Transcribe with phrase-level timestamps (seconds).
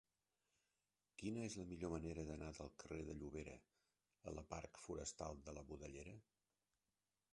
[1.21, 3.53] Quina és la millor manera d'anar del carrer de Llobera
[4.31, 6.17] a la parc Forestal de la Budellera?